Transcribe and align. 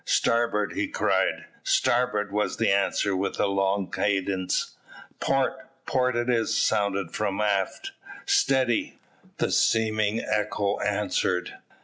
"Starboard!" 0.03 0.73
he 0.73 0.87
cried. 0.87 1.45
"Starboard!" 1.61 2.31
was 2.31 2.57
the 2.57 2.71
answer, 2.71 3.15
with 3.15 3.39
a 3.39 3.45
long 3.45 3.91
cadence. 3.91 4.75
"Port!" 5.19 5.55
"Port 5.85 6.15
it 6.15 6.27
is!" 6.27 6.57
sounded 6.57 7.11
from 7.13 7.39
aft. 7.39 7.91
"Steady!" 8.25 8.83
"Steady!" 8.83 8.99
the 9.37 9.51
seeming 9.51 10.19
echo 10.19 10.79
answered. 10.79 11.53